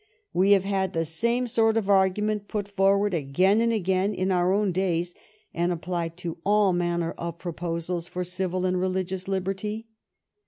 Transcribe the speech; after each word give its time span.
We 0.33 0.53
have 0.53 0.63
had 0.63 0.93
the 0.93 1.05
same 1.05 1.45
sort 1.45 1.77
of 1.77 1.87
argument 1.87 2.47
put 2.47 2.67
forward 2.67 3.13
again 3.13 3.61
and 3.61 3.71
again 3.71 4.15
in 4.15 4.31
our 4.31 4.51
own 4.51 4.71
days, 4.71 5.13
and 5.53 5.71
applied 5.71 6.17
to 6.17 6.39
all 6.43 6.73
manner 6.73 7.11
of 7.19 7.37
proposals 7.37 8.07
for 8.07 8.23
civil 8.23 8.65
and 8.65 8.79
religious 8.79 9.27
liberty. 9.27 9.89